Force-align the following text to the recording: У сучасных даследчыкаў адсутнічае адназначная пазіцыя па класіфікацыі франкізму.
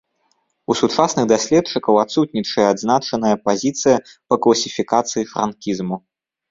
У 0.73 0.77
сучасных 0.79 1.25
даследчыкаў 1.33 2.01
адсутнічае 2.05 2.67
адназначная 2.73 3.35
пазіцыя 3.45 3.97
па 4.27 4.35
класіфікацыі 4.49 5.23
франкізму. 5.37 6.05